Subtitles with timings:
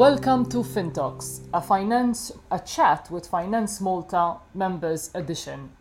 [0.00, 5.72] Welcome to FinTalks, a finance a chat with Finance Malta members edition.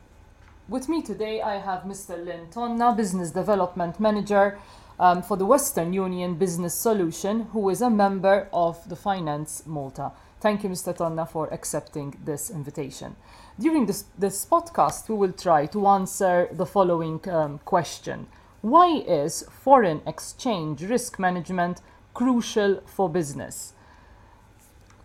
[0.67, 2.21] With me today I have Mr.
[2.21, 4.59] Linn Tonna, Business Development Manager
[4.99, 10.11] um, for the Western Union Business Solution, who is a member of the Finance Malta.
[10.41, 10.93] Thank you, Mr.
[10.93, 13.15] Tonna, for accepting this invitation.
[13.57, 18.27] During this, this podcast, we will try to answer the following um, question
[18.59, 21.79] Why is foreign exchange risk management
[22.13, 23.75] crucial for business?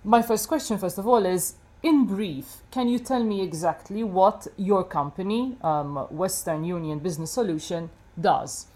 [0.06, 4.46] My first question, first of all, is in brief, can you tell me exactly what
[4.58, 7.88] your company, um, Western Union Business Solution,
[8.20, 8.66] does?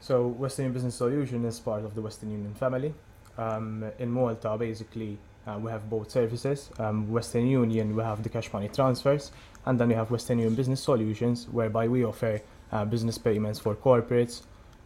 [0.00, 2.92] So, Western Union Business Solution is part of the Western Union family.
[3.38, 6.68] Um, in Malta, basically, uh, we have both services.
[6.80, 9.30] Um, Western Union, we have the cash money transfers,
[9.66, 12.40] and then we have Western Union Business Solutions, whereby we offer
[12.72, 14.42] uh, business payments for corporates,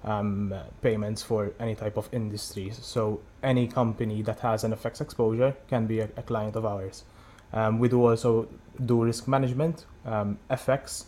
[0.06, 2.78] um, payments for any type of industries.
[2.82, 7.04] So any company that has an FX exposure can be a, a client of ours.
[7.52, 8.48] Um, we do also
[8.84, 11.04] do risk management, um, FX,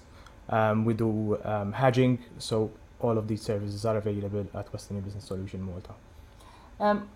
[0.49, 2.19] um, we do um, hedging.
[2.39, 5.91] So all of these services are available at Western Business Solution Malta.
[6.81, 7.09] Um,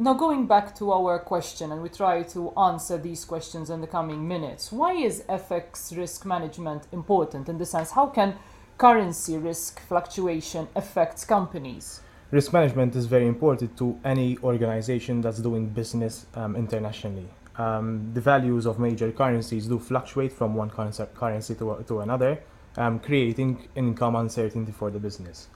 [0.00, 3.88] now, going back to our question, and we try to answer these questions in the
[3.88, 4.70] coming minutes.
[4.70, 8.36] Why is FX risk management important in the sense how can
[8.78, 12.00] currency risk fluctuation affects companies?
[12.30, 17.26] Risk management is very important to any organization that's doing business um, internationally.
[17.56, 22.38] Um, the values of major currencies do fluctuate from one currency to, to another,
[22.76, 25.48] um, creating income uncertainty for the business.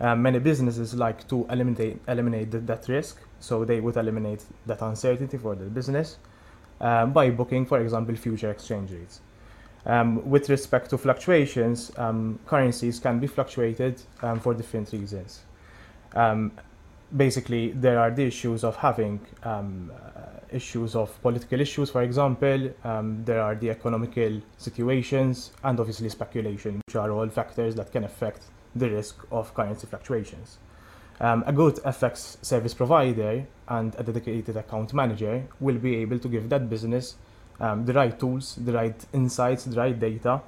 [0.00, 5.36] Um, many businesses like to eliminate, eliminate that risk, so they would eliminate that uncertainty
[5.36, 6.16] for the business
[6.80, 9.20] um, by booking, for example, future exchange rates.
[9.84, 15.42] Um, with respect to fluctuations, um, currencies can be fluctuated um, for different reasons.
[16.14, 16.52] Um,
[17.16, 22.70] basically, there are the issues of having um, uh, issues of political issues, for example,
[22.84, 28.04] um, there are the economical situations, and obviously speculation, which are all factors that can
[28.04, 28.42] affect
[28.76, 30.58] the risk of currency fluctuations.
[31.20, 36.48] a good FX service provider and a dedicated account manager will be able to give
[36.48, 37.16] that business
[37.62, 40.42] um, the right tools, the right insights, the right data,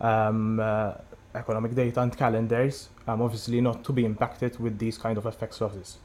[0.00, 0.92] um, uh,
[1.34, 5.60] economic data and calendars, um, obviously not to be impacted with these kind of FX
[5.60, 5.98] losses.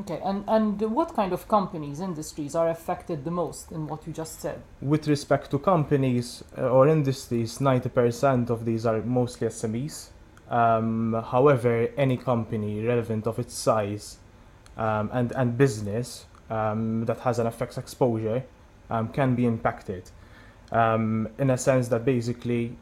[0.00, 4.12] Okay, and, and what kind of companies, industries are affected the most in what you
[4.12, 4.60] just said?
[4.82, 10.08] With respect to companies uh, or industries, 90% of these are mostly SMEs.
[10.50, 14.18] Um, however, any company relevant of its size
[14.76, 18.44] um, and, and business um, that has an FX exposure
[18.90, 20.10] um, can be impacted
[20.72, 22.76] um, in a sense that basically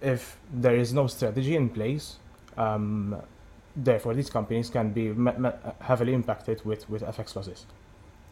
[0.00, 2.16] if there is no strategy in place
[2.56, 3.16] um,
[3.74, 5.14] therefore these companies can be
[5.80, 7.66] heavily impacted with, with FX losses.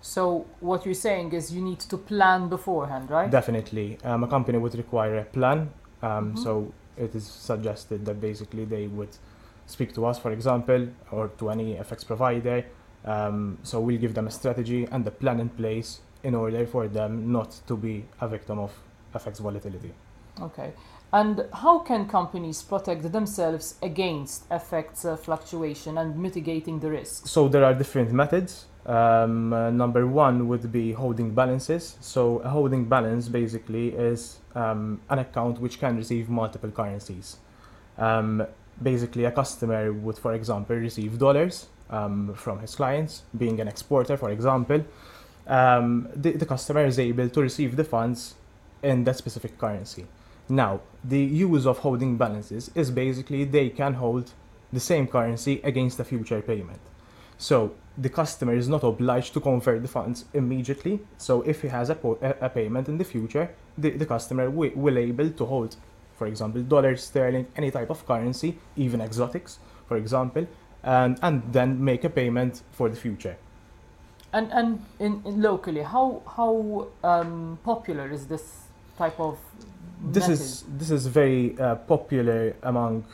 [0.00, 3.30] So what you're saying is you need to plan beforehand, right?
[3.30, 3.98] Definitely.
[4.04, 5.70] Um, a company would require a plan.
[6.02, 6.42] Um, mm-hmm.
[6.42, 9.16] So it is suggested that basically they would
[9.66, 12.66] speak to us, for example, or to any FX provider.
[13.04, 16.88] Um, so we'll give them a strategy and a plan in place in order for
[16.88, 18.72] them not to be a victim of
[19.14, 19.92] FX volatility.
[20.40, 20.72] Okay.
[21.12, 27.28] And how can companies protect themselves against FX uh, fluctuation and mitigating the risk?
[27.28, 28.66] So there are different methods.
[28.84, 31.96] Um, uh, number one would be holding balances.
[32.00, 37.36] So a holding balance basically is um, an account which can receive multiple currencies.
[37.96, 38.44] Um,
[38.82, 44.16] basically, a customer would, for example, receive dollars um, from his clients, being an exporter,
[44.16, 44.84] for example
[45.46, 48.34] um, the, the customer is able to receive the funds
[48.82, 50.06] in that specific currency.
[50.48, 54.32] Now, the use of holding balances is basically they can hold
[54.72, 56.80] the same currency against a future payment.
[57.38, 61.00] So the customer is not obliged to convert the funds immediately.
[61.16, 61.96] So if he has a,
[62.40, 65.76] a payment in the future, the, the customer will, will able to hold,
[66.16, 70.46] for example, dollars, sterling, any type of currency, even exotics, for example,
[70.82, 73.36] and, and then make a payment for the future.
[74.34, 78.64] And and in, in locally, how how um, popular is this
[78.98, 79.38] type of?
[80.02, 80.32] This method?
[80.32, 83.04] is this is very uh, popular among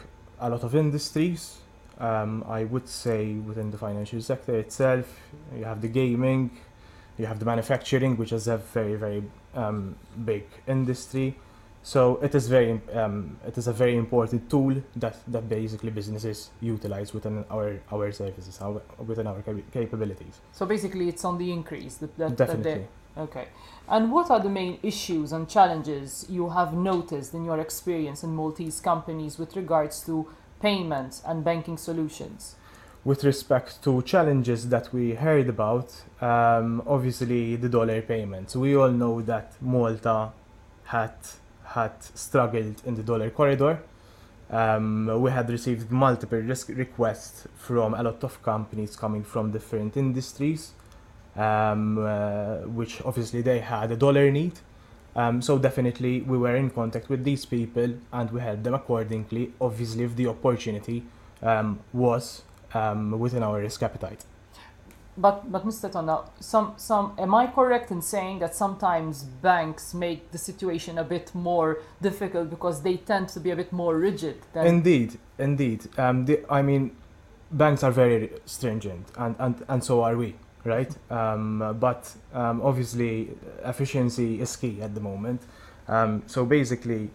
[0.41, 1.59] a lot of industries.
[1.99, 5.07] Um, I would say within the financial sector itself,
[5.55, 6.51] you have the gaming,
[7.19, 9.23] you have the manufacturing, which is a very very
[9.55, 11.37] um, big industry.
[11.83, 16.51] So it is very um, it is a very important tool that, that basically businesses
[16.61, 19.43] utilize within our our services, our, within our
[19.73, 20.41] capabilities.
[20.53, 21.97] So basically, it's on the increase.
[21.97, 22.87] That, that, Definitely.
[23.15, 23.49] That okay.
[23.89, 28.35] And what are the main issues and challenges you have noticed in your experience in
[28.35, 30.29] Maltese companies with regards to
[30.61, 32.57] payments and banking solutions?
[33.03, 35.91] with respect to challenges that we heard about,
[36.21, 38.55] um, obviously the dollar payments.
[38.55, 40.33] We all know that Malta
[40.85, 41.15] had
[41.75, 43.81] had struggled in the dollar corridor.
[44.51, 49.97] Um, we had received multiple risk requests from a lot of companies coming from different
[49.97, 50.73] industries,
[51.37, 54.55] um, uh, which obviously they had a dollar need.
[55.15, 59.53] Um, so definitely we were in contact with these people and we helped them accordingly.
[59.61, 61.05] Obviously, if the opportunity
[61.43, 62.43] um, was
[62.75, 64.25] um, within our risk appetite.
[65.21, 65.91] But but Mr.
[65.93, 71.05] Tonna, some some am I correct in saying that sometimes banks make the situation a
[71.05, 75.81] bit more difficult because they tend to be a bit more rigid than Indeed, indeed.
[75.99, 76.97] Um, the, I mean,
[77.51, 80.35] banks are very stringent, and, and, and so are we,
[80.65, 80.91] right?
[81.11, 83.31] Um, but um, obviously,
[83.65, 85.43] efficiency is key at the moment.
[85.89, 87.11] Um, so basically,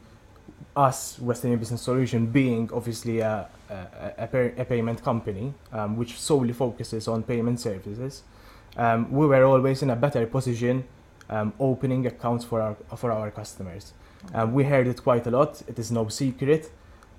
[0.75, 6.53] us, Western Business Solution, being obviously a, a, a, a payment company um, which solely
[6.53, 8.23] focuses on payment services,
[8.77, 10.83] um, we were always in a better position
[11.29, 13.93] um, opening accounts for our, for our customers.
[14.33, 16.71] Um, we heard it quite a lot, it is no secret.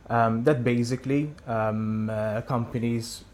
[0.08, 3.24] Um, that basically um, uh, companies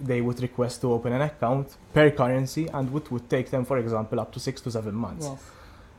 [0.00, 3.78] they would request to open an account per currency and it would take them for
[3.78, 5.50] example up to six to seven months yes.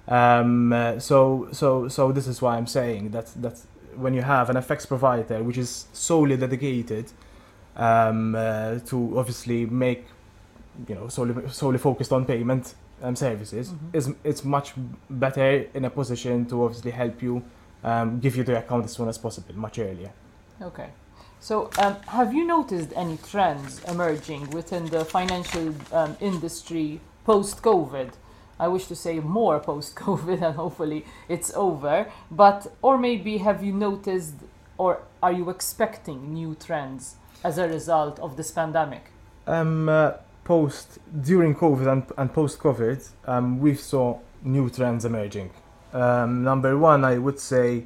[0.07, 3.59] Um, uh, so, so, so this is why I'm saying that that
[3.95, 7.11] when you have an FX provider which is solely dedicated
[7.75, 10.05] um, uh, to obviously make,
[10.87, 12.73] you know, solely, solely focused on payment
[13.03, 13.93] um, services, Mhm.
[13.93, 14.73] is it's much
[15.09, 17.43] better in a position to obviously help you
[17.83, 20.11] um, give you the account as soon as possible, much earlier.
[20.61, 20.89] Okay.
[21.39, 28.11] So, um, have you noticed any trends emerging within the financial um, industry post COVID?
[28.59, 32.11] I wish to say more post COVID, and hopefully it's over.
[32.29, 34.35] But, or maybe have you noticed,
[34.77, 39.11] or are you expecting new trends as a result of this pandemic?
[39.47, 40.13] Um, uh,
[40.43, 45.51] post during COVID and, and post COVID, um, we saw new trends emerging.
[45.93, 47.85] Um, number one, I would say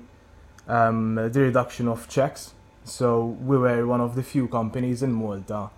[0.68, 2.54] um, the reduction of checks.
[2.84, 5.70] So we were one of the few companies in Malta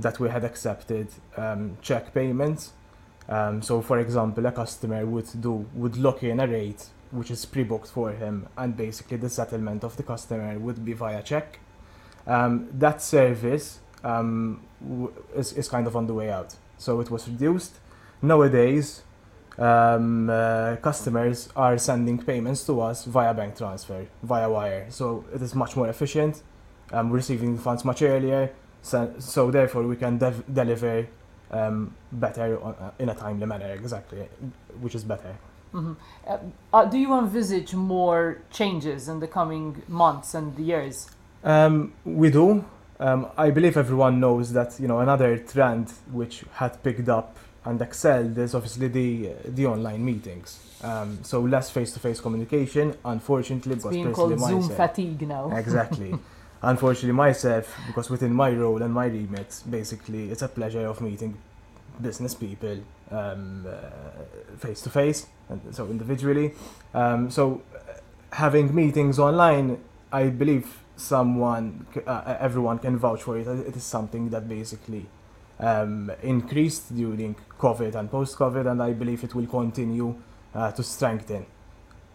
[0.00, 2.72] that we had accepted um, check payments.
[3.28, 7.44] Um, so, for example, a customer would do would lock in a rate which is
[7.44, 11.58] pre-booked for him, and basically the settlement of the customer would be via check.
[12.26, 16.54] Um, that service um, w- is, is kind of on the way out.
[16.76, 17.76] So it was reduced.
[18.20, 19.02] Nowadays,
[19.58, 24.86] um, uh, customers are sending payments to us via bank transfer, via wire.
[24.90, 26.42] So it is much more efficient.
[26.92, 28.52] Um, receiving the funds much earlier.
[28.82, 31.06] So, so therefore, we can dev- deliver
[31.50, 34.28] um, better uh, in a timely manner, exactly,
[34.80, 35.34] which is better.
[35.74, 35.96] Mhm.
[36.26, 36.38] Uh,
[36.72, 41.10] uh, do you envisage more changes in the coming months and years?
[41.44, 42.64] Um, we do.
[43.00, 47.80] Um, I believe everyone knows that you know another trend which had picked up and
[47.80, 50.58] excelled is obviously the the online meetings.
[50.82, 55.50] Um, so less face-to-face communication, unfortunately, It's because being called Zoom myself, fatigue now.
[55.56, 56.14] exactly.
[56.62, 61.36] unfortunately, myself, because within my role and my remit, basically, it's a pleasure of meeting
[62.00, 62.78] business people
[63.10, 63.34] uh,
[64.58, 66.52] face-to-face, and so individually.
[66.94, 67.62] Um, so
[68.32, 69.78] having meetings online,
[70.12, 73.46] I believe someone, uh, everyone can vouch for it.
[73.46, 75.06] It is something that basically
[75.60, 80.14] um, increased during COVID and post-COVID, and I believe it will continue
[80.54, 81.46] uh, to strengthen.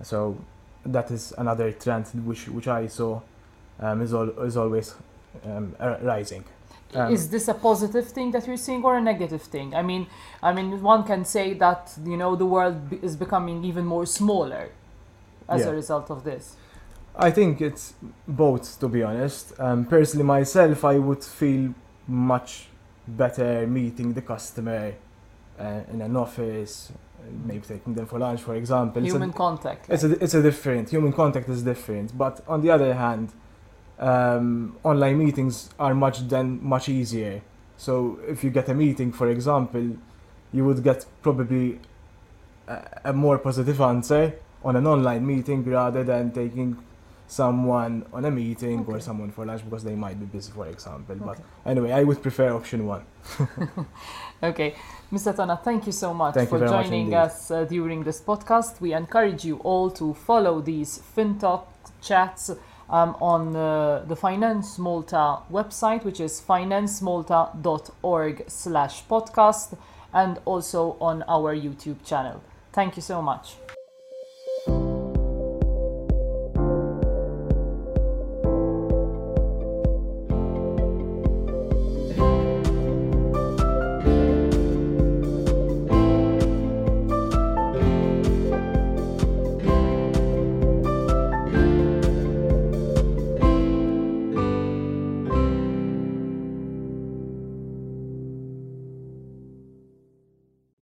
[0.01, 0.37] So
[0.85, 3.21] that is another trend which which I saw
[3.79, 4.95] um, is al- is always
[5.45, 6.43] um, rising.
[6.95, 9.73] Um, is this a positive thing that you're seeing or a negative thing?
[9.75, 10.07] I mean,
[10.41, 14.05] I mean, one can say that you know the world be- is becoming even more
[14.05, 14.69] smaller
[15.49, 15.69] as Yeah.
[15.71, 16.55] a result of this.
[17.15, 17.93] I think it's
[18.27, 19.53] both, to be honest.
[19.59, 21.73] Um, personally, myself, I would feel
[22.07, 22.69] much
[23.07, 24.93] better meeting the customer
[25.59, 26.91] uh, in an office,
[27.45, 29.03] maybe taking them for lunch, for example.
[29.03, 29.85] It's a- Human contact.
[29.89, 33.29] it's a, it's a different human contact is different but on the other hand
[33.99, 37.41] um, online meetings are much then much easier.
[37.77, 39.97] So if you get a meeting for example
[40.51, 41.79] you would get probably
[42.67, 44.33] a, a more positive answer
[44.63, 46.77] on an online meeting rather than taking
[47.27, 51.15] someone on a meeting or someone for lunch because they might be busy for example.
[51.15, 53.05] But anyway i would prefer option one.
[54.43, 54.75] Okay,
[55.09, 55.33] Mr.
[55.33, 58.81] Tonna, thank you so much Thank for very much joining us uh, during this podcast.
[58.81, 61.63] We encourage you all to follow these FinTalk
[62.01, 62.51] chats
[62.89, 69.77] um, on uh, the Finance Malta website, which is financemalta.org slash podcast,
[70.13, 72.41] and also on our YouTube channel.
[72.71, 73.55] Thank you so much.